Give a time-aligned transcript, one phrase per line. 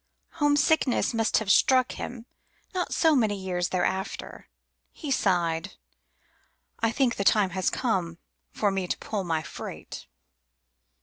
[0.41, 2.25] Homesickness must have struck him
[2.73, 4.47] not so many years thereafter;
[4.91, 5.73] He sighed:
[6.79, 8.17] "I think the time has come
[8.51, 10.07] for me to pull my freight."